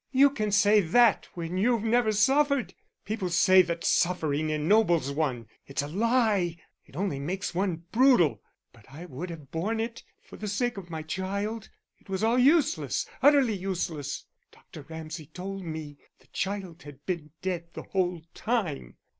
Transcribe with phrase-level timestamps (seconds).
[0.11, 2.73] "You can say that when you've never suffered.
[3.05, 8.41] People say that suffering ennobles one; it's a lie, it only makes one brutal....
[8.73, 11.69] But I would have borne it for the sake of my child.
[11.99, 14.25] It was all useless utterly useless.
[14.51, 14.87] Dr.
[14.89, 18.95] Ramsay told me the child had been dead the whole time.